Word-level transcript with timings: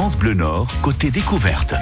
France 0.00 0.16
Bleu 0.16 0.32
Nord, 0.32 0.74
côté 0.80 1.10
découverte. 1.10 1.74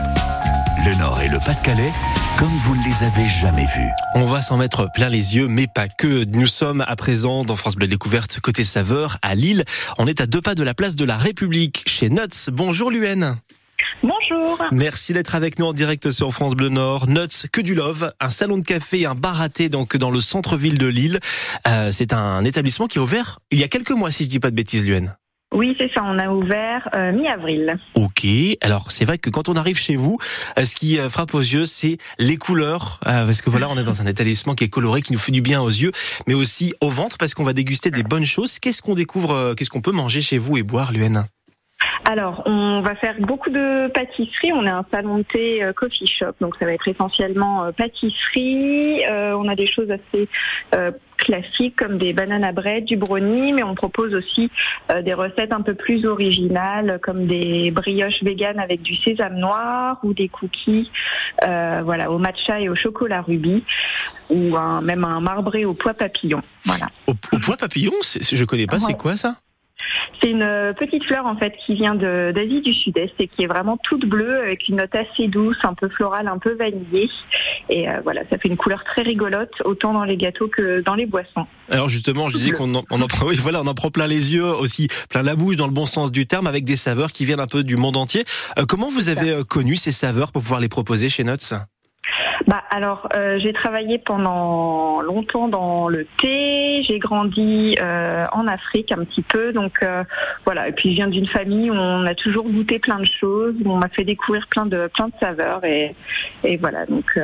Le 0.85 0.93
Nord 0.99 1.23
et 1.23 1.29
le 1.29 1.39
Pas-de-Calais, 1.39 1.93
comme 2.37 2.49
vous 2.49 2.75
ne 2.75 2.85
les 2.85 3.05
avez 3.05 3.29
jamais 3.29 3.67
vus. 3.67 3.91
On 4.17 4.25
va 4.25 4.41
s'en 4.41 4.57
mettre 4.57 4.91
plein 4.93 5.09
les 5.09 5.37
yeux, 5.37 5.47
mais 5.47 5.69
pas 5.73 5.87
que. 5.87 6.25
Nous 6.25 6.47
sommes 6.47 6.81
à 6.81 6.97
présent 6.97 7.45
dans 7.45 7.55
France 7.55 7.77
Bleu 7.77 7.87
Découverte, 7.87 8.41
côté 8.41 8.65
saveur, 8.65 9.19
à 9.23 9.37
Lille. 9.37 9.65
On 9.99 10.09
est 10.09 10.21
à 10.21 10.27
deux 10.27 10.41
pas 10.41 10.57
de 10.57 10.65
la 10.65 10.75
place 10.75 10.97
de 10.97 11.05
la 11.05 11.17
République, 11.17 11.85
chez 11.87 12.09
Nuts. 12.09 12.51
Bonjour 12.51 12.91
Luen. 12.91 13.37
Bonjour. 14.03 14.65
Merci 14.73 15.13
d'être 15.13 15.37
avec 15.37 15.61
nous 15.61 15.67
en 15.67 15.73
direct 15.73 16.11
sur 16.11 16.33
France 16.33 16.57
Bleu 16.57 16.71
Nord. 16.71 17.07
Nuts, 17.07 17.47
que 17.53 17.61
du 17.61 17.77
love, 17.77 18.13
un 18.19 18.31
salon 18.31 18.59
de 18.59 18.65
café 18.65 19.03
et 19.03 19.07
un 19.07 19.15
bar 19.15 19.41
à 19.41 19.49
thé 19.49 19.69
donc 19.69 19.97
dans 19.97 20.11
le 20.11 20.21
centre-ville 20.21 20.79
de 20.79 20.87
Lille. 20.87 21.21
Euh, 21.69 21.93
c'est 21.93 22.13
un 22.13 22.45
établissement 22.45 22.89
qui 22.89 22.99
est 22.99 23.01
ouvert 23.01 23.39
il 23.53 23.61
y 23.61 23.63
a 23.63 23.69
quelques 23.69 23.93
mois, 23.93 24.11
si 24.11 24.25
je 24.25 24.29
dis 24.29 24.41
pas 24.41 24.51
de 24.51 24.57
bêtises, 24.57 24.85
Luen. 24.85 25.17
Oui, 25.55 25.75
c'est 25.79 25.91
ça, 25.93 26.03
on 26.05 26.19
a 26.19 26.29
ouvert 26.29 26.89
euh, 26.95 27.11
mi-avril. 27.11 27.79
Ok, 27.95 28.27
alors 28.61 28.91
c'est 28.91 29.07
vrai 29.07 29.17
que 29.19 29.31
quand 29.31 29.49
on 29.49 29.55
arrive 29.55 29.79
chez 29.79 29.97
vous, 29.97 30.19
euh, 30.59 30.65
ce 30.65 30.77
qui 30.77 30.99
euh, 30.99 31.09
frappe 31.09 31.35
aux 31.35 31.41
yeux, 31.41 31.65
c'est 31.65 31.97
les 32.19 32.37
couleurs, 32.37 33.01
parce 33.03 33.41
que 33.41 33.49
voilà, 33.49 33.69
on 33.71 33.79
est 33.79 33.83
dans 33.83 34.03
un 34.03 34.07
établissement 34.07 34.55
qui 34.55 34.65
est 34.65 34.69
coloré, 34.69 35.01
qui 35.01 35.13
nous 35.13 35.19
fait 35.19 35.33
du 35.33 35.41
bien 35.41 35.63
aux 35.63 35.69
yeux, 35.69 35.93
mais 36.27 36.35
aussi 36.35 36.75
au 36.83 36.91
ventre, 36.91 37.17
parce 37.17 37.33
qu'on 37.33 37.45
va 37.45 37.55
déguster 37.55 37.91
des 37.91 38.03
bonnes 38.03 38.27
choses. 38.27 38.59
Qu'est-ce 38.59 38.83
qu'on 38.83 38.95
découvre, 38.95 39.55
qu'est-ce 39.55 39.71
qu'on 39.71 39.81
peut 39.81 39.93
manger 39.93 40.21
chez 40.21 40.39
vous 40.39 40.59
et 40.59 40.63
boire, 40.63 40.93
Luen 40.93 41.25
alors, 42.05 42.43
on 42.47 42.81
va 42.81 42.95
faire 42.95 43.17
beaucoup 43.19 43.51
de 43.51 43.89
pâtisserie. 43.89 44.53
On 44.53 44.65
est 44.65 44.71
un 44.71 44.85
salon 44.91 45.19
de 45.19 45.23
thé 45.23 45.63
euh, 45.63 45.73
coffee 45.73 46.07
shop, 46.07 46.33
donc 46.41 46.57
ça 46.59 46.65
va 46.65 46.73
être 46.73 46.89
essentiellement 46.89 47.65
euh, 47.65 47.73
pâtisserie. 47.73 49.05
Euh, 49.07 49.37
on 49.37 49.49
a 49.49 49.55
des 49.55 49.67
choses 49.67 49.91
assez 49.91 50.29
classiques 51.17 51.77
comme 51.77 51.99
des 51.99 52.13
bananes 52.13 52.45
à 52.45 52.53
bread, 52.53 52.85
du 52.85 52.97
brownie, 52.97 53.53
mais 53.53 53.65
on 53.65 53.75
propose 53.75 54.15
aussi 54.15 54.51
des 55.03 55.15
recettes 55.15 55.53
un 55.53 55.63
peu 55.63 55.75
plus 55.75 56.07
originales 56.07 57.01
comme 57.03 57.27
des 57.27 57.73
brioches 57.73 58.23
véganes 58.23 58.61
avec 58.61 58.83
du 58.83 58.95
sésame 58.97 59.35
noir 59.35 59.99
ou 60.05 60.15
des 60.15 60.29
cookies 60.29 60.91
voilà, 61.43 62.13
au 62.13 62.19
matcha 62.19 62.61
et 62.61 62.69
au 62.69 62.77
chocolat 62.77 63.23
rubis 63.23 63.65
ou 64.31 64.57
même 64.83 65.05
un 65.05 65.21
marbré 65.21 65.65
au 65.65 65.75
pois 65.75 65.95
papillon. 65.95 66.43
Voilà. 66.65 66.87
Au, 67.09 67.15
pois 67.15 67.57
papillon, 67.57 67.93
je 68.03 68.45
connais 68.45 68.67
pas, 68.67 68.79
c'est 68.79 68.95
quoi 68.97 69.17
ça? 69.17 69.35
C'est 70.21 70.31
une 70.31 70.43
euh, 70.43 70.73
petite 70.73 71.05
fleur 71.05 71.27
en 71.27 71.37
fait 71.37 71.55
qui 71.65 71.75
vient 71.75 71.95
d'Asie 71.95 72.61
du 72.61 72.75
Sud-Est 72.75 73.15
et 73.19 73.29
qui 73.29 73.45
est 73.45 73.47
vraiment 73.47 73.77
toute 73.77 74.05
bleue 74.05 74.39
avec 74.39 74.69
une 74.69 74.77
note 74.77 74.95
assez 74.95 75.29
douce, 75.29 75.59
un 75.63 75.75
peu 75.75 75.89
florale, 75.89 76.29
un 76.29 76.39
peu 76.39 76.55
vanillée. 76.55 77.09
Et 77.69 77.89
euh, 77.89 78.01
voilà, 78.03 78.23
ça 78.31 78.39
fait 78.39 78.49
une 78.49 78.57
couleur 78.57 78.85
très 78.85 79.03
rigolote 79.03 79.63
autant 79.65 79.93
dans 79.93 80.05
les 80.05 80.17
gâteaux 80.17 80.49
que 80.49 80.81
dans 80.81 80.95
les 80.95 81.07
boissons. 81.07 81.47
Alors 81.71 81.89
justement, 81.89 82.29
je 82.29 82.37
disais 82.37 82.51
qu'on 82.51 82.75
en, 82.75 82.85
on 82.91 83.01
en 83.01 83.07
prend, 83.07 83.27
oui, 83.27 83.37
voilà, 83.37 83.61
on 83.61 83.67
en 83.67 83.75
prend 83.75 83.91
plein 83.91 84.07
les 84.07 84.35
yeux 84.35 84.45
aussi, 84.45 84.89
plein 85.09 85.23
la 85.23 85.37
bouche 85.37 85.57
dans 85.57 85.67
le 85.67 85.73
bon 85.73 85.87
sens 85.87 86.11
du 86.11 86.27
terme, 86.27 86.47
avec 86.47 86.65
des 86.65 86.77
saveurs 86.77 87.13
qui 87.13 87.25
viennent 87.25 87.41
un 87.41 87.47
peu 87.47 87.63
du 87.63 87.77
monde 87.77 87.97
entier. 87.97 88.25
Euh, 88.59 88.65
comment 88.67 88.89
vous 88.89 89.09
avez 89.09 89.43
connu 89.49 89.77
ces 89.77 89.93
saveurs 89.93 90.33
pour 90.33 90.43
pouvoir 90.43 90.61
les 90.61 90.69
proposer 90.69 91.09
chez 91.09 91.25
Nuts 91.25 91.55
bah 92.47 92.63
alors 92.71 93.09
euh, 93.15 93.39
j'ai 93.39 93.53
travaillé 93.53 93.99
pendant 93.99 95.01
longtemps 95.01 95.49
dans 95.49 95.89
le 95.89 96.07
thé, 96.21 96.83
j'ai 96.87 96.99
grandi 96.99 97.75
euh, 97.81 98.27
en 98.33 98.47
Afrique 98.47 98.93
un 98.93 99.05
petit 99.05 99.23
peu, 99.23 99.53
donc 99.53 99.83
euh, 99.83 100.05
voilà. 100.45 100.69
Et 100.69 100.73
puis 100.73 100.91
je 100.91 100.97
viens 100.97 101.09
d'une 101.09 101.27
famille 101.27 101.71
où 101.71 101.75
on 101.75 102.07
a 102.07 102.15
toujours 102.15 102.49
goûté 102.49 102.79
plein 102.79 102.99
de 103.01 103.07
choses, 103.21 103.55
où 103.65 103.73
on 103.73 103.77
m'a 103.77 103.89
fait 103.89 104.05
découvrir 104.05 104.47
plein 104.49 104.67
de 104.67 104.89
plein 104.95 105.09
de 105.09 105.13
saveurs 105.21 105.65
et, 105.65 105.95
et 106.45 106.57
voilà 106.57 106.87
donc 106.87 107.19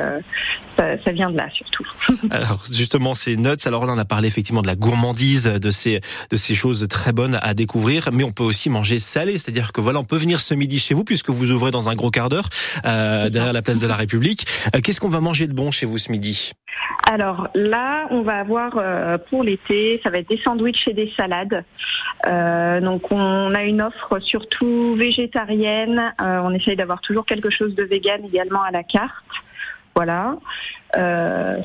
ça, 0.77 1.03
ça, 1.03 1.11
vient 1.11 1.29
de 1.29 1.37
là 1.37 1.47
surtout. 1.53 1.85
alors 2.31 2.63
justement 2.71 3.15
ces 3.15 3.35
nuts, 3.35 3.65
alors 3.65 3.85
là 3.85 3.93
on 3.95 3.97
a 3.97 4.05
parlé 4.05 4.27
effectivement 4.27 4.61
de 4.61 4.67
la 4.67 4.75
gourmandise, 4.75 5.45
de 5.45 5.71
ces 5.71 6.01
de 6.31 6.35
ces 6.35 6.55
choses 6.55 6.87
très 6.89 7.13
bonnes 7.13 7.39
à 7.41 7.53
découvrir, 7.53 8.09
mais 8.13 8.23
on 8.23 8.31
peut 8.31 8.43
aussi 8.43 8.69
manger 8.69 8.99
salé, 8.99 9.37
c'est-à-dire 9.37 9.71
que 9.71 9.81
voilà 9.81 9.99
on 9.99 10.03
peut 10.03 10.17
venir 10.17 10.39
ce 10.39 10.53
midi 10.53 10.79
chez 10.79 10.93
vous 10.93 11.03
puisque 11.03 11.29
vous 11.29 11.51
ouvrez 11.51 11.71
dans 11.71 11.89
un 11.89 11.95
gros 11.95 12.11
quart 12.11 12.29
d'heure 12.29 12.49
derrière 12.83 13.53
la 13.53 13.61
place 13.61 13.79
de 13.79 13.87
la 13.87 13.95
République. 13.95 14.45
Qu'est-ce 14.83 14.99
qu'on 14.99 15.09
va 15.09 15.21
manger 15.21 15.47
de 15.47 15.53
bon 15.53 15.71
chez 15.71 15.85
vous 15.85 15.97
ce 15.97 16.11
midi 16.11 16.53
alors 17.07 17.49
là, 17.53 18.07
on 18.09 18.21
va 18.21 18.39
avoir 18.39 18.77
euh, 18.77 19.17
pour 19.29 19.43
l'été, 19.43 19.99
ça 20.03 20.09
va 20.09 20.17
être 20.17 20.29
des 20.29 20.39
sandwichs 20.39 20.87
et 20.87 20.93
des 20.93 21.11
salades. 21.15 21.63
Euh, 22.25 22.81
donc 22.81 23.11
on 23.11 23.53
a 23.53 23.63
une 23.63 23.81
offre 23.81 24.19
surtout 24.19 24.95
végétarienne. 24.95 26.13
Euh, 26.19 26.39
on 26.43 26.51
essaye 26.51 26.75
d'avoir 26.75 27.01
toujours 27.01 27.25
quelque 27.25 27.49
chose 27.49 27.75
de 27.75 27.83
vegan 27.83 28.21
également 28.25 28.63
à 28.63 28.71
la 28.71 28.83
carte. 28.83 29.13
Voilà. 29.95 30.35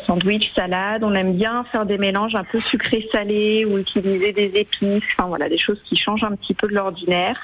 sandwich, 0.06 0.52
salade. 0.54 1.02
On 1.02 1.14
aime 1.14 1.34
bien 1.34 1.64
faire 1.72 1.84
des 1.84 1.98
mélanges 1.98 2.36
un 2.36 2.44
peu 2.44 2.60
sucré-salé 2.60 3.64
ou 3.64 3.78
utiliser 3.78 4.32
des 4.32 4.52
épices. 4.54 5.02
Enfin 5.16 5.28
voilà, 5.28 5.48
des 5.48 5.58
choses 5.58 5.82
qui 5.84 5.96
changent 5.96 6.22
un 6.22 6.36
petit 6.36 6.54
peu 6.54 6.68
de 6.68 6.74
l'ordinaire. 6.74 7.36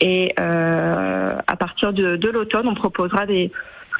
Et 0.00 0.34
à 0.36 1.56
partir 1.58 1.94
de 1.94 2.28
l'automne, 2.30 2.68
on 2.68 2.74
proposera 2.74 3.24
des 3.24 3.50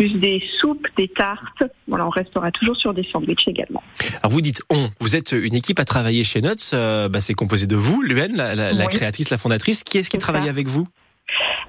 plus 0.01 0.19
des 0.19 0.43
soupes, 0.59 0.87
des 0.97 1.09
tartes. 1.09 1.63
Voilà, 1.87 2.07
on 2.07 2.11
restera 2.11 2.51
toujours 2.53 2.75
sur 2.75 2.95
des 2.95 3.05
sandwichs 3.13 3.47
également. 3.47 3.83
Alors 4.23 4.33
vous 4.33 4.41
dites 4.41 4.63
on, 4.71 4.89
vous 4.99 5.15
êtes 5.15 5.33
une 5.33 5.55
équipe 5.55 5.79
à 5.79 5.85
travailler 5.85 6.25
chez 6.25 6.41
Nuts, 6.41 6.71
euh, 6.73 7.11
bah, 7.11 7.21
c'est 7.21 7.35
composé 7.35 7.67
de 7.67 7.77
vous, 7.77 8.01
Luen, 8.01 8.35
la, 8.35 8.87
créatrice, 8.87 9.29
la 9.29 9.37
fondatrice. 9.37 9.85
Qui 9.85 9.99
est-ce 9.99 10.09
qui 10.09 10.17
travaille 10.17 10.49
avec 10.49 10.69
vous? 10.69 10.89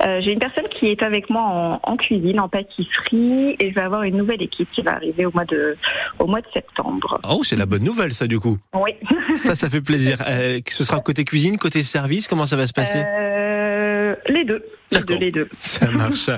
Euh, 0.06 0.22
J'ai 0.22 0.32
une 0.32 0.40
personne 0.40 0.68
qui 0.70 0.88
est 0.88 1.04
avec 1.04 1.30
moi 1.30 1.80
en, 1.84 1.98
cuisine, 1.98 2.40
en 2.40 2.48
pâtisserie, 2.48 3.58
et 3.60 3.70
je 3.70 3.76
vais 3.76 3.82
avoir 3.82 4.04
une 4.04 4.16
nouvelle 4.16 4.42
équipe 4.42 4.70
qui 4.72 4.82
va 4.82 4.94
arriver 4.94 5.26
au 5.26 5.32
mois 5.32 5.46
de, 5.46 5.76
au 6.18 6.26
mois 6.26 6.42
de 6.42 6.48
septembre. 6.54 7.20
Oh, 7.30 7.44
c'est 7.44 7.58
la 7.58 7.66
bonne 7.66 7.84
nouvelle, 7.84 8.14
ça, 8.14 8.28
du 8.28 8.40
coup. 8.40 8.58
Oui. 8.74 8.92
ça, 9.36 9.56
ça 9.56 9.70
fait 9.70 9.82
plaisir. 9.82 10.24
Euh, 10.28 10.60
ce 10.68 10.84
sera 10.86 11.00
côté 11.02 11.26
cuisine, 11.26 11.58
côté 11.58 11.84
service, 11.84 12.28
comment 12.28 12.46
ça 12.46 12.56
va 12.56 12.66
se 12.66 12.74
passer? 12.74 13.04
Les 14.42 14.46
deux. 14.46 14.64
Les 15.20 15.32
deux, 15.32 15.48
Ça 15.60 15.90
marche. 15.90 16.30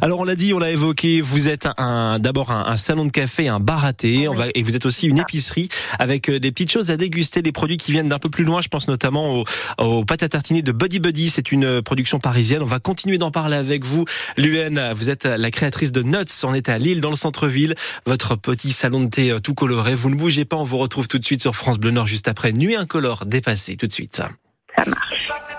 Alors 0.00 0.20
on 0.20 0.24
l'a 0.24 0.34
dit, 0.34 0.54
on 0.54 0.58
l'a 0.58 0.70
évoqué, 0.70 1.20
vous 1.20 1.48
êtes 1.48 1.68
un, 1.76 2.18
d'abord 2.18 2.50
un, 2.50 2.76
salon 2.76 3.04
de 3.04 3.10
café, 3.10 3.48
un 3.48 3.60
bar 3.60 3.84
à 3.84 3.92
thé, 3.92 4.28
on 4.28 4.32
va, 4.32 4.46
et 4.54 4.62
vous 4.62 4.74
êtes 4.74 4.86
aussi 4.86 5.06
une 5.06 5.18
épicerie 5.18 5.68
avec 5.98 6.28
euh, 6.28 6.40
des 6.40 6.50
petites 6.50 6.72
choses 6.72 6.90
à 6.90 6.96
déguster, 6.96 7.42
des 7.42 7.52
produits 7.52 7.76
qui 7.76 7.92
viennent 7.92 8.08
d'un 8.08 8.18
peu 8.18 8.30
plus 8.30 8.44
loin. 8.44 8.62
Je 8.62 8.68
pense 8.68 8.88
notamment 8.88 9.36
aux, 9.36 9.44
aux 9.78 10.04
pâtes 10.04 10.22
à 10.22 10.28
tartiner 10.28 10.62
de 10.62 10.72
Buddy 10.72 11.00
Buddy. 11.00 11.28
C'est 11.28 11.52
une 11.52 11.64
euh, 11.64 11.82
production 11.82 12.18
parisienne. 12.18 12.62
On 12.62 12.66
va 12.66 12.80
continuer 12.80 13.18
d'en 13.18 13.30
parler 13.30 13.56
avec 13.56 13.84
vous. 13.84 14.06
Luen, 14.38 14.92
vous 14.94 15.10
êtes 15.10 15.26
la 15.26 15.50
créatrice 15.50 15.92
de 15.92 16.02
Nuts. 16.02 16.44
On 16.44 16.54
est 16.54 16.68
à 16.68 16.78
Lille, 16.78 17.00
dans 17.00 17.10
le 17.10 17.16
centre-ville. 17.16 17.74
Votre 18.06 18.36
petit 18.36 18.72
salon 18.72 19.02
de 19.04 19.10
thé 19.10 19.30
euh, 19.30 19.38
tout 19.38 19.54
coloré. 19.54 19.94
Vous 19.94 20.08
ne 20.08 20.16
bougez 20.16 20.46
pas. 20.46 20.56
On 20.56 20.64
vous 20.64 20.78
retrouve 20.78 21.06
tout 21.06 21.18
de 21.18 21.24
suite 21.24 21.42
sur 21.42 21.54
France 21.54 21.78
Bleu 21.78 21.90
Nord 21.90 22.06
juste 22.06 22.28
après 22.28 22.52
Nuit 22.52 22.76
incolore 22.76 23.26
dépassée. 23.26 23.76
Tout 23.76 23.86
de 23.86 23.92
suite. 23.92 24.16
Ça 24.16 24.30
marche. 24.86 25.58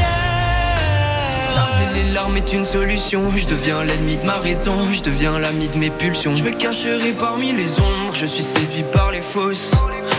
les 1.93 2.11
larmes 2.13 2.37
est 2.37 2.53
une 2.53 2.63
solution. 2.63 3.35
Je 3.35 3.47
deviens 3.47 3.83
l'ennemi 3.83 4.17
de 4.17 4.25
ma 4.25 4.39
raison, 4.39 4.91
je 4.91 5.01
deviens 5.01 5.39
l'ami 5.39 5.67
de 5.69 5.77
mes 5.77 5.89
pulsions. 5.89 6.35
Je 6.35 6.43
me 6.43 6.51
cacherai 6.51 7.13
parmi 7.13 7.51
les 7.51 7.79
ombres, 7.79 8.13
je 8.13 8.25
suis 8.25 8.43
séduit 8.43 8.85
par 8.91 9.11
les 9.11 9.21
fausses. 9.21 9.71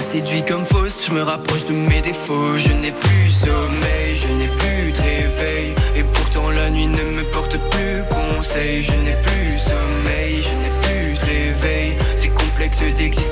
Séduit 0.05 0.44
comme 0.44 0.64
fausse, 0.64 1.06
je 1.08 1.12
me 1.14 1.23
rapproche 1.23 1.64
de 1.64 1.73
mes 1.73 2.00
défauts. 2.00 2.56
Je 2.56 2.73
n'ai 2.73 2.93
plus 2.93 3.31
sommeil, 3.31 4.17
je 4.17 4.29
n'ai 4.29 4.49
plus 4.58 4.93
de 4.93 5.00
réveil. 5.00 5.75
Et 5.96 6.05
pourtant 6.14 6.50
la 6.50 6.70
nuit 6.70 6.87
ne 6.87 7.02
me 7.17 7.23
porte 7.31 7.56
plus 7.70 8.05
conseil. 8.11 8.82
Je 8.82 8.93
n'ai 8.93 9.17
plus 9.23 9.58
sommeil, 9.58 10.43
je 10.43 10.55
n'ai 10.61 10.73
plus 10.82 11.14
de 11.14 11.25
réveil. 11.25 11.96
C'est 12.17 12.29
complexe 12.29 12.81
d'exister, 12.96 13.31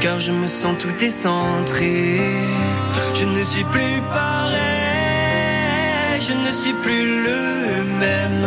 Car 0.00 0.20
je 0.20 0.32
me 0.32 0.46
sens 0.46 0.76
tout 0.78 0.92
décentré. 0.98 2.20
Je 3.14 3.24
ne 3.24 3.42
suis 3.42 3.64
plus 3.64 4.00
pareil, 4.10 4.60
je 6.20 6.34
ne 6.34 6.50
suis 6.60 6.72
plus 6.84 7.04
le 7.24 7.40
même. 8.04 8.46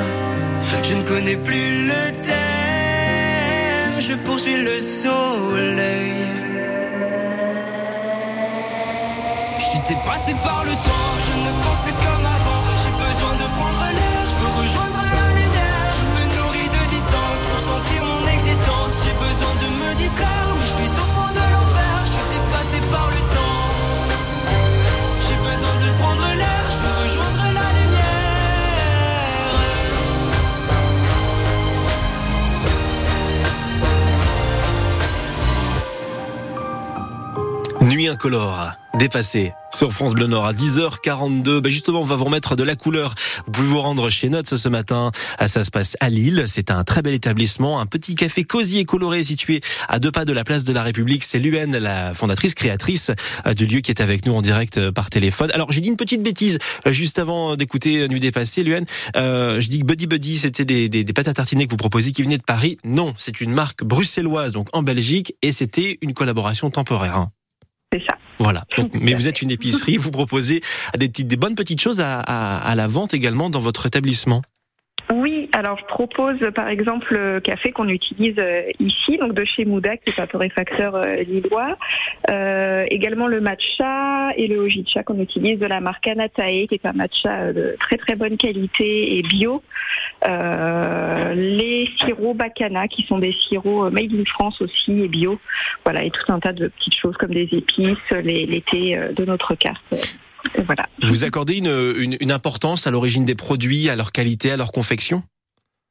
Je 0.83 0.94
ne 0.95 1.03
connais 1.03 1.36
plus 1.36 1.88
le 1.88 2.12
thème, 2.27 4.00
je 4.00 4.13
poursuis 4.25 4.57
le 4.57 4.80
soleil. 4.80 6.13
Je 9.57 9.63
suis 9.63 9.81
dépassé 9.89 10.33
par 10.44 10.63
le 10.63 10.71
temps, 10.88 11.12
je 11.27 11.33
ne 11.45 11.51
pense 11.62 11.80
plus 11.83 11.98
comme 12.06 12.25
avant. 12.38 12.62
J'ai 12.81 12.94
besoin 13.06 13.33
de 13.42 13.48
prendre 13.57 13.86
l'air, 13.98 14.10
Nuit 37.81 38.07
incolore, 38.07 38.73
dépassé 38.99 39.53
sur 39.73 39.91
France 39.91 40.13
Bleu 40.13 40.27
Nord 40.27 40.45
à 40.45 40.53
10h42. 40.53 41.61
Ben 41.61 41.71
justement, 41.71 42.01
on 42.01 42.03
va 42.05 42.15
vous 42.15 42.25
remettre 42.25 42.55
de 42.55 42.61
la 42.61 42.75
couleur. 42.75 43.15
Vous 43.47 43.51
pouvez 43.51 43.67
vous 43.67 43.81
rendre 43.81 44.11
chez 44.11 44.29
Notes 44.29 44.55
ce 44.55 44.69
matin. 44.69 45.11
Ah, 45.39 45.47
Ça 45.47 45.63
se 45.63 45.71
passe 45.71 45.97
à 45.99 46.09
Lille. 46.09 46.43
C'est 46.45 46.69
un 46.69 46.83
très 46.83 47.01
bel 47.01 47.15
établissement, 47.15 47.79
un 47.79 47.87
petit 47.87 48.13
café 48.13 48.43
cosy 48.43 48.77
et 48.77 48.85
coloré 48.85 49.23
situé 49.23 49.61
à 49.89 49.97
deux 49.97 50.11
pas 50.11 50.25
de 50.25 50.31
la 50.33 50.43
place 50.43 50.63
de 50.63 50.73
la 50.73 50.83
République. 50.83 51.23
C'est 51.23 51.39
Luen, 51.39 51.75
la 51.75 52.13
fondatrice 52.13 52.53
créatrice 52.53 53.09
euh, 53.47 53.55
du 53.55 53.65
lieu 53.65 53.79
qui 53.79 53.89
est 53.89 53.99
avec 53.99 54.27
nous 54.27 54.33
en 54.35 54.43
direct 54.43 54.77
euh, 54.77 54.91
par 54.91 55.09
téléphone. 55.09 55.49
Alors, 55.55 55.71
j'ai 55.71 55.81
dit 55.81 55.89
une 55.89 55.97
petite 55.97 56.21
bêtise 56.21 56.59
euh, 56.85 56.91
juste 56.91 57.17
avant 57.17 57.55
d'écouter 57.55 58.07
Nuit 58.09 58.19
dépassée, 58.19 58.61
Luen. 58.61 58.85
Euh, 59.15 59.59
je 59.59 59.69
dis 59.69 59.79
que 59.79 59.85
Buddy 59.85 60.05
Buddy, 60.05 60.37
c'était 60.37 60.65
des, 60.65 60.87
des, 60.87 61.03
des 61.03 61.13
pâtes 61.13 61.29
à 61.29 61.33
tartiner 61.33 61.65
que 61.65 61.71
vous 61.71 61.77
proposiez 61.77 62.11
qui 62.11 62.21
venaient 62.21 62.37
de 62.37 62.43
Paris. 62.43 62.77
Non, 62.83 63.15
c'est 63.17 63.41
une 63.41 63.53
marque 63.53 63.83
bruxelloise, 63.83 64.51
donc 64.51 64.67
en 64.73 64.83
Belgique, 64.83 65.33
et 65.41 65.51
c'était 65.51 65.97
une 66.01 66.13
collaboration 66.13 66.69
temporaire. 66.69 67.27
C'est 67.93 68.03
ça. 68.05 68.17
Voilà. 68.39 68.63
Donc, 68.77 68.93
mais 68.99 69.13
vous 69.13 69.27
êtes 69.27 69.41
une 69.41 69.51
épicerie, 69.51 69.97
vous 69.97 70.11
proposez 70.11 70.61
des 70.97 71.09
petites, 71.09 71.27
des 71.27 71.38
bonnes 71.38 71.55
petites 71.55 71.81
choses 71.81 72.01
à, 72.01 72.19
à, 72.19 72.57
à 72.57 72.75
la 72.75 72.88
vente 72.88 73.13
également 73.13 73.49
dans 73.49 73.59
votre 73.59 73.85
établissement. 73.85 74.41
Oui, 75.11 75.49
alors 75.53 75.77
je 75.77 75.83
propose 75.85 76.39
par 76.55 76.69
exemple 76.69 77.13
le 77.13 77.41
café 77.41 77.71
qu'on 77.71 77.89
utilise 77.89 78.35
euh, 78.37 78.61
ici, 78.79 79.17
donc 79.17 79.33
de 79.33 79.43
chez 79.43 79.65
Mouda, 79.65 79.97
qui 79.97 80.09
est 80.09 80.19
un 80.21 80.27
torréfacteur 80.27 80.95
euh, 80.95 81.15
lillois. 81.17 81.77
Euh, 82.29 82.85
également 82.89 83.27
le 83.27 83.41
matcha 83.41 84.31
et 84.37 84.47
le 84.47 84.59
hojicha 84.59 85.03
qu'on 85.03 85.19
utilise 85.19 85.59
de 85.59 85.65
la 85.65 85.81
marque 85.81 86.07
Anatae, 86.07 86.67
qui 86.67 86.75
est 86.75 86.85
un 86.85 86.93
matcha 86.93 87.29
euh, 87.29 87.53
de 87.53 87.75
très 87.81 87.97
très 87.97 88.15
bonne 88.15 88.37
qualité 88.37 89.17
et 89.17 89.21
bio. 89.23 89.61
Les 90.25 91.89
sirops 91.97 92.37
Bacana, 92.37 92.87
qui 92.87 93.03
sont 93.03 93.19
des 93.19 93.33
sirops 93.33 93.91
made 93.91 94.13
in 94.13 94.23
France 94.25 94.61
aussi 94.61 95.03
et 95.03 95.09
bio. 95.09 95.41
Voilà, 95.83 96.05
et 96.05 96.11
tout 96.11 96.31
un 96.31 96.39
tas 96.39 96.53
de 96.53 96.69
petites 96.69 96.95
choses 96.95 97.17
comme 97.17 97.33
des 97.33 97.49
épices, 97.51 97.97
les, 98.11 98.45
les 98.45 98.61
thés 98.61 98.97
de 99.13 99.25
notre 99.25 99.55
carte. 99.55 99.83
Voilà. 100.65 100.88
Vous 101.03 101.23
accordez 101.23 101.57
une, 101.57 101.93
une, 101.97 102.17
une 102.19 102.31
importance 102.31 102.88
à 102.88 102.91
l'origine 102.91 103.25
des 103.25 103.35
produits, 103.35 103.89
à 103.89 103.95
leur 103.95 104.11
qualité, 104.11 104.51
à 104.51 104.57
leur 104.57 104.71
confection? 104.71 105.23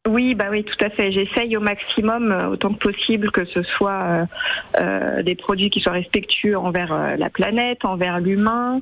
Oui, 0.09 0.35
bah 0.35 0.47
oui, 0.51 0.65
tout 0.65 0.83
à 0.83 0.89
fait. 0.89 1.13
J'essaye 1.13 1.57
au 1.59 1.61
maximum, 1.61 2.33
euh, 2.33 2.49
autant 2.49 2.73
que 2.73 2.79
possible, 2.79 3.31
que 3.31 3.45
ce 3.45 3.63
soit 3.63 4.03
euh, 4.03 4.25
euh, 4.81 5.23
des 5.23 5.35
produits 5.35 5.69
qui 5.69 5.81
soient 5.81 5.93
respectueux 5.93 6.57
envers 6.57 6.93
euh, 6.93 7.17
la 7.17 7.29
planète, 7.29 7.85
envers 7.85 8.19
l'humain. 8.19 8.81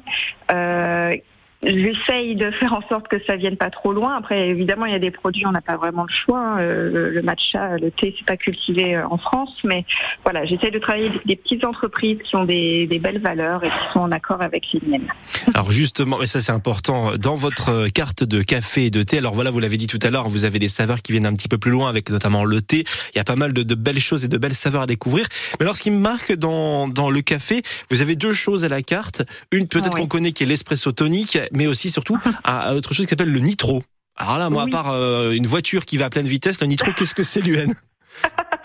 Euh, 1.64 1.70
J'essaye 1.70 2.36
de 2.36 2.50
faire 2.52 2.72
en 2.72 2.82
sorte 2.88 3.08
que 3.08 3.16
ça 3.26 3.36
vienne 3.36 3.56
pas 3.56 3.70
trop 3.70 3.92
loin. 3.92 4.16
Après, 4.16 4.48
évidemment, 4.48 4.86
il 4.86 4.92
y 4.92 4.94
a 4.94 4.98
des 4.98 5.10
produits, 5.10 5.46
on 5.46 5.52
n'a 5.52 5.60
pas 5.60 5.76
vraiment 5.76 6.04
le 6.04 6.12
choix. 6.12 6.38
hein. 6.40 6.58
Euh, 6.60 7.10
Le, 7.10 7.22
matcha, 7.22 7.76
le 7.78 7.90
thé, 7.90 8.14
c'est 8.18 8.26
pas 8.26 8.36
cultivé 8.36 8.96
euh, 8.96 9.06
en 9.08 9.18
France, 9.18 9.52
mais 9.64 9.84
voilà, 10.24 10.44
j'essaye 10.44 10.70
de 10.70 10.78
travailler 10.78 11.08
avec 11.08 11.26
des 11.26 11.36
petites 11.36 11.64
entreprises 11.64 12.18
qui 12.24 12.36
ont 12.36 12.44
des, 12.44 12.86
des 12.86 12.98
belles 12.98 13.20
valeurs 13.20 13.64
et 13.64 13.68
qui 13.68 13.92
sont 13.92 14.00
en 14.00 14.12
accord 14.12 14.40
avec 14.42 14.66
les 14.72 14.80
miennes. 14.88 15.08
Alors 15.54 15.70
justement, 15.72 16.22
et 16.22 16.26
ça 16.26 16.40
c'est 16.40 16.52
important, 16.52 17.12
dans 17.16 17.34
votre 17.36 17.88
carte 17.88 18.24
de 18.24 18.42
café 18.42 18.86
et 18.86 18.90
de 18.90 19.02
thé, 19.02 19.18
alors 19.18 19.34
voilà, 19.34 19.50
vous 19.50 19.58
l'avez 19.60 19.76
dit 19.76 19.86
tout 19.86 19.98
à 20.02 20.10
l'heure, 20.10 20.28
vous 20.28 20.44
avez 20.44 20.58
des 20.58 20.68
saveurs 20.68 21.02
qui 21.02 21.12
viennent 21.12 21.26
un 21.26 21.32
petit 21.34 21.48
peu 21.48 21.58
plus 21.58 21.70
loin 21.70 21.88
avec 21.88 22.10
notamment 22.10 22.44
le 22.44 22.60
thé. 22.62 22.84
Il 23.14 23.18
y 23.18 23.20
a 23.20 23.24
pas 23.24 23.36
mal 23.36 23.52
de, 23.52 23.62
de 23.62 23.74
belles 23.74 23.98
choses 24.00 24.24
et 24.24 24.28
de 24.28 24.38
belles 24.38 24.54
saveurs 24.54 24.82
à 24.82 24.86
découvrir. 24.86 25.26
Mais 25.58 25.64
alors 25.64 25.76
ce 25.76 25.82
qui 25.82 25.90
me 25.90 25.98
marque 25.98 26.32
dans, 26.34 26.86
dans 26.88 27.10
le 27.10 27.20
café, 27.20 27.62
vous 27.90 28.02
avez 28.02 28.14
deux 28.16 28.32
choses 28.32 28.64
à 28.64 28.68
la 28.68 28.82
carte. 28.82 29.22
Une 29.52 29.66
peut-être 29.68 29.88
Ah 29.88 29.94
oui. 29.96 30.02
qu'on 30.02 30.06
connaît 30.08 30.32
qui 30.32 30.42
est 30.44 30.46
l'espresso 30.46 30.92
tonique, 30.92 31.38
mais 31.52 31.66
aussi 31.66 31.90
surtout 31.90 32.18
à, 32.44 32.74
autre 32.74 32.94
chose 32.94 33.06
qui 33.06 33.10
s'appelle 33.10 33.32
le 33.32 33.40
nitro. 33.40 33.82
Alors 34.16 34.38
là, 34.38 34.50
moi, 34.50 34.64
Oui. 34.64 34.70
à 34.70 34.72
part 34.72 34.90
euh, 34.92 35.30
une 35.32 35.46
voiture 35.46 35.84
qui 35.84 35.96
va 35.96 36.06
à 36.06 36.10
pleine 36.10 36.26
vitesse, 36.26 36.60
le 36.60 36.66
nitro, 36.66 36.92
qu'est-ce 36.92 37.14
que 37.14 37.22
c'est, 37.22 37.40
l'UN 37.40 37.72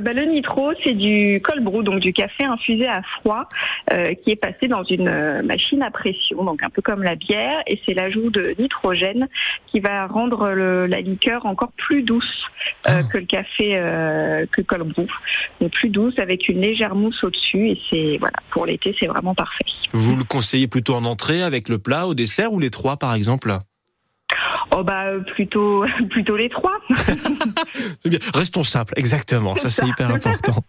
bah, 0.00 0.12
le 0.12 0.24
nitro, 0.24 0.72
c'est 0.82 0.94
du 0.94 1.40
cold 1.42 1.62
brew, 1.62 1.82
donc 1.82 2.00
du 2.00 2.12
café 2.12 2.44
infusé 2.44 2.86
à 2.86 3.02
froid, 3.02 3.48
euh, 3.92 4.14
qui 4.14 4.30
est 4.32 4.36
passé 4.36 4.68
dans 4.68 4.82
une 4.84 5.08
euh, 5.08 5.42
machine 5.42 5.82
à 5.82 5.90
pression, 5.90 6.44
donc 6.44 6.62
un 6.62 6.70
peu 6.70 6.82
comme 6.82 7.02
la 7.02 7.14
bière, 7.14 7.62
et 7.66 7.80
c'est 7.84 7.94
l'ajout 7.94 8.30
de 8.30 8.54
nitrogène 8.58 9.28
qui 9.66 9.80
va 9.80 10.06
rendre 10.06 10.50
le- 10.50 10.86
la 10.86 11.00
liqueur 11.00 11.46
encore 11.46 11.72
plus 11.76 12.02
douce 12.02 12.24
euh, 12.88 13.00
Ah. 13.00 13.02
que 13.10 13.18
le 13.18 13.24
café 13.26 13.76
euh, 13.76 14.46
que 14.50 14.62
cold 14.62 14.88
brew, 14.88 15.06
donc 15.60 15.72
plus 15.72 15.88
douce 15.88 16.18
avec 16.18 16.48
une 16.48 16.60
légère 16.60 16.94
mousse 16.94 17.22
au-dessus, 17.24 17.70
et 17.70 17.80
c'est 17.90 18.16
voilà 18.18 18.36
pour 18.50 18.66
l'été, 18.66 18.94
c'est 18.98 19.06
vraiment 19.06 19.34
parfait. 19.34 19.64
Vous 19.92 20.16
le 20.16 20.24
conseillez 20.24 20.66
plutôt 20.66 20.94
en 20.94 21.04
entrée 21.04 21.42
avec 21.42 21.68
le 21.68 21.78
plat, 21.78 22.06
au 22.06 22.14
dessert 22.14 22.52
ou 22.52 22.58
les 22.60 22.70
trois 22.70 22.96
par 22.96 23.14
exemple? 23.14 23.52
Oh 24.76 24.84
bah 24.84 25.04
plutôt 25.34 25.84
plutôt 26.10 26.36
les 26.36 26.48
trois. 26.48 26.74
Bien. 28.04 28.18
Restons 28.34 28.64
simples, 28.64 28.92
exactement. 28.96 29.56
Ça, 29.56 29.68
c'est 29.70 29.86
hyper 29.86 30.10
important. 30.10 30.62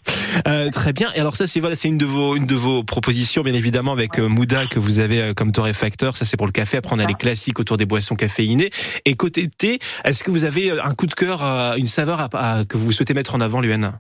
Euh, 0.48 0.70
très 0.70 0.94
bien. 0.94 1.10
Et 1.16 1.20
alors 1.20 1.36
ça, 1.36 1.48
c'est 1.48 1.60
voilà, 1.60 1.76
c'est 1.76 1.88
une 1.88 1.98
de 1.98 2.06
vos 2.06 2.36
une 2.36 2.46
de 2.46 2.56
vos 2.56 2.84
propositions, 2.84 3.42
bien 3.44 3.54
évidemment, 3.54 3.92
avec 3.92 4.20
euh, 4.20 4.28
Mouda 4.28 4.66
que 4.66 4.80
vous 4.80 5.00
avez 5.00 5.22
euh, 5.22 5.34
comme 5.34 5.52
torréfacteur. 5.52 6.16
Ça, 6.18 6.26
c'est 6.26 6.38
pour 6.38 6.46
le 6.48 6.52
café. 6.52 6.78
Après, 6.78 6.96
on 6.96 7.00
a 7.00 7.06
les 7.06 7.14
classiques 7.14 7.60
autour 7.60 7.78
des 7.78 7.86
boissons 7.86 8.16
caféinées. 8.16 8.70
Et 9.06 9.16
côté 9.16 9.48
thé, 9.50 9.80
est-ce 10.06 10.24
que 10.24 10.32
vous 10.32 10.46
avez 10.46 10.72
euh, 10.72 10.84
un 10.84 10.94
coup 10.94 11.08
de 11.08 11.14
cœur, 11.14 11.44
une 11.78 11.88
saveur 11.88 12.20
à- 12.22 12.30
à- 12.60 12.66
que 12.66 12.78
vous 12.78 12.92
souhaitez 12.92 13.14
mettre 13.14 13.36
en 13.36 13.42
avant, 13.42 13.62
Luan 13.62 13.94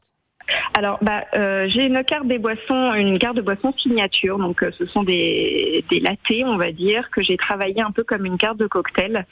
Alors, 0.74 0.98
bah, 1.01 1.25
euh, 1.36 1.68
j'ai 1.70 1.86
une 1.86 2.03
carte 2.03 2.27
des 2.27 2.39
boissons, 2.39 2.94
une 2.94 3.20
carte 3.20 3.36
de 3.36 3.41
boissons 3.41 3.74
signature. 3.77 4.38
Donc, 4.38 4.63
euh, 4.63 4.72
ce 4.77 4.86
sont 4.86 5.03
des, 5.03 5.84
des 5.89 6.00
lattés, 6.00 6.44
on 6.46 6.58
va 6.58 6.72
dire, 6.72 7.10
que 7.12 7.22
j'ai 7.22 7.38
travaillé 7.38 7.82
un 7.82 7.91
peu 7.91 8.03
comme 8.03 8.25
une 8.25 8.38
carte 8.38 8.58
de 8.58 8.68
cocktail. 8.68 9.25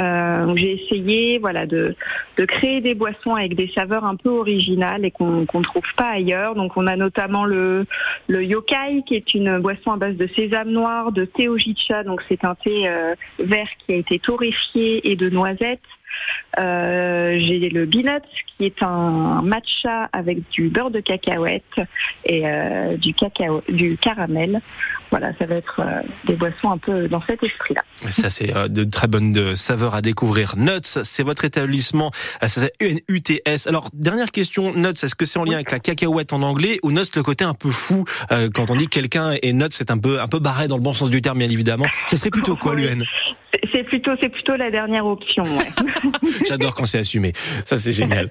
Euh, 0.00 0.54
j'ai 0.56 0.72
essayé, 0.72 1.38
voilà, 1.38 1.66
de, 1.66 1.94
de 2.36 2.44
créer 2.44 2.80
des 2.80 2.94
boissons 2.94 3.34
avec 3.34 3.54
des 3.54 3.68
saveurs 3.74 4.04
un 4.04 4.16
peu 4.16 4.30
originales 4.30 5.04
et 5.04 5.10
qu'on 5.10 5.46
qu'on 5.46 5.62
trouve 5.62 5.94
pas 5.96 6.10
ailleurs. 6.10 6.54
Donc, 6.54 6.76
on 6.76 6.86
a 6.86 6.96
notamment 6.96 7.44
le 7.44 7.86
le 8.28 8.44
yokai, 8.44 9.02
qui 9.06 9.14
est 9.14 9.34
une 9.34 9.58
boisson 9.58 9.92
à 9.92 9.96
base 9.96 10.16
de 10.16 10.28
sésame 10.36 10.70
noir, 10.70 11.12
de 11.12 11.24
thé 11.24 11.48
ojicha. 11.48 12.04
Donc, 12.04 12.22
c'est 12.28 12.44
un 12.44 12.54
thé 12.54 12.88
euh, 12.88 13.14
vert 13.38 13.68
qui 13.78 13.92
a 13.92 13.96
été 13.96 14.18
torréfié 14.18 15.10
et 15.10 15.16
de 15.16 15.28
noisettes. 15.30 15.80
Euh, 16.58 17.36
j'ai 17.38 17.68
le 17.68 17.86
Beanuts 17.86 18.20
qui 18.56 18.66
est 18.66 18.82
un 18.82 19.42
matcha 19.42 20.08
avec 20.12 20.48
du 20.50 20.68
beurre 20.68 20.90
de 20.90 21.00
cacahuète 21.00 21.64
et 22.24 22.46
euh, 22.46 22.96
du 22.96 23.12
cacao, 23.14 23.62
du 23.68 23.96
caramel. 23.96 24.60
Voilà, 25.10 25.32
ça 25.38 25.46
va 25.46 25.56
être 25.56 25.80
euh, 25.80 26.02
des 26.26 26.34
boissons 26.34 26.70
un 26.70 26.78
peu 26.78 27.08
dans 27.08 27.22
cet 27.22 27.42
esprit-là. 27.42 27.82
Ça, 28.10 28.30
c'est 28.30 28.52
de 28.68 28.84
très 28.84 29.06
bonnes 29.06 29.56
saveurs 29.56 29.94
à 29.94 30.02
découvrir. 30.02 30.54
Nuts, 30.56 30.80
c'est 30.82 31.22
votre 31.22 31.44
établissement. 31.44 32.10
Ça 32.40 32.48
s'appelle 32.48 33.00
UNUTS. 33.08 33.66
Alors, 33.66 33.90
dernière 33.92 34.30
question, 34.30 34.72
Nuts, 34.74 34.90
est-ce 34.90 35.14
que 35.14 35.24
c'est 35.24 35.38
en 35.38 35.44
lien 35.44 35.54
avec 35.54 35.70
la 35.70 35.78
cacahuète 35.78 36.32
en 36.32 36.42
anglais 36.42 36.78
ou 36.82 36.90
Nuts, 36.90 37.10
le 37.14 37.22
côté 37.22 37.44
un 37.44 37.54
peu 37.54 37.70
fou 37.70 38.04
quand 38.54 38.70
on 38.70 38.76
dit 38.76 38.88
quelqu'un 38.88 39.32
est 39.42 39.52
Nuts, 39.52 39.68
c'est 39.70 39.90
un 39.90 39.98
peu 39.98 40.20
un 40.20 40.28
peu 40.28 40.38
barré 40.38 40.68
dans 40.68 40.76
le 40.76 40.82
bon 40.82 40.92
sens 40.92 41.10
du 41.10 41.20
terme, 41.20 41.38
bien 41.38 41.50
évidemment. 41.50 41.86
Ce 42.08 42.16
serait 42.16 42.30
plutôt 42.30 42.56
quoi, 42.56 42.74
l'UN 42.74 43.04
C'est- 43.72 43.84
plutôt, 43.84 44.12
c'est 44.20 44.28
plutôt 44.28 44.56
la 44.56 44.70
dernière 44.70 45.06
option. 45.06 45.42
ouais. 45.44 45.66
J'adore 46.48 46.74
quand 46.74 46.86
c'est 46.86 46.98
assumé. 46.98 47.32
Ça, 47.66 47.76
c'est 47.78 47.92
génial. 47.92 48.28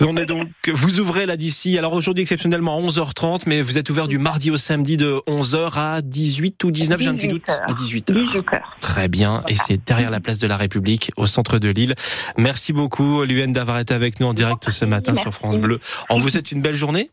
On 0.00 0.16
est 0.16 0.26
donc, 0.26 0.48
vous 0.72 1.00
ouvrez 1.00 1.26
là 1.26 1.36
d'ici. 1.36 1.78
Alors 1.78 1.92
aujourd'hui, 1.94 2.22
exceptionnellement 2.22 2.76
à 2.78 2.80
11h30, 2.82 3.42
mais 3.46 3.62
vous 3.62 3.78
êtes 3.78 3.90
ouvert 3.90 4.08
du 4.08 4.18
mardi 4.18 4.50
au 4.50 4.56
samedi 4.56 4.96
de 4.96 5.20
11h 5.26 5.72
à 5.78 6.02
18 6.02 6.62
ou 6.64 6.70
19, 6.70 7.00
j'ai 7.00 7.08
un 7.08 7.14
petit 7.14 7.28
doute. 7.28 7.42
À 7.48 7.72
18h. 7.72 8.12
Très 8.80 9.08
bien. 9.08 9.42
Et 9.48 9.54
c'est 9.54 9.84
derrière 9.86 10.10
la 10.10 10.20
place 10.20 10.38
de 10.38 10.46
la 10.46 10.56
République, 10.56 11.10
au 11.16 11.26
centre 11.26 11.58
de 11.58 11.68
Lille. 11.68 11.94
Merci 12.36 12.72
beaucoup, 12.72 13.22
Luen, 13.24 13.52
d'avoir 13.52 13.78
été 13.78 13.94
avec 13.94 14.20
nous 14.20 14.26
en 14.26 14.34
direct 14.34 14.70
ce 14.70 14.84
matin 14.84 15.14
sur 15.14 15.32
France 15.34 15.58
Bleu. 15.58 15.80
On 16.10 16.18
vous 16.18 16.28
souhaite 16.28 16.52
une 16.52 16.60
belle 16.62 16.74
journée. 16.76 17.10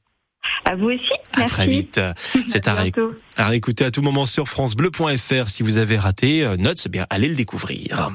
À 0.65 0.75
vous 0.75 0.89
aussi. 0.89 1.11
À 1.33 1.45
très 1.45 1.67
vite. 1.67 1.99
C'est 2.47 2.67
à, 2.67 2.75
à 3.37 3.47
réécouter 3.47 3.85
à 3.85 3.91
tout 3.91 4.01
moment 4.01 4.25
sur 4.25 4.47
FranceBleu.fr. 4.47 5.49
Si 5.49 5.63
vous 5.63 5.77
avez 5.77 5.97
raté, 5.97 6.43
euh, 6.43 6.57
notes, 6.57 6.87
bien 6.87 7.05
allez 7.09 7.27
le 7.27 7.35
découvrir. 7.35 8.09